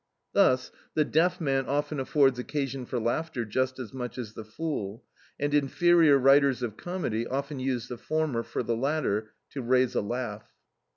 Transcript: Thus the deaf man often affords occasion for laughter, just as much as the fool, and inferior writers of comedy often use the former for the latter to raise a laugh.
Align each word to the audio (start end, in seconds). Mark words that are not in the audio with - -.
Thus 0.33 0.71
the 0.95 1.05
deaf 1.05 1.39
man 1.39 1.67
often 1.67 1.99
affords 1.99 2.39
occasion 2.39 2.87
for 2.87 2.99
laughter, 2.99 3.45
just 3.45 3.77
as 3.77 3.93
much 3.93 4.17
as 4.17 4.33
the 4.33 4.43
fool, 4.43 5.03
and 5.39 5.53
inferior 5.53 6.17
writers 6.17 6.63
of 6.63 6.75
comedy 6.75 7.27
often 7.27 7.59
use 7.59 7.87
the 7.87 7.99
former 7.99 8.41
for 8.41 8.63
the 8.63 8.75
latter 8.75 9.29
to 9.51 9.61
raise 9.61 9.93
a 9.93 10.01
laugh. 10.01 10.49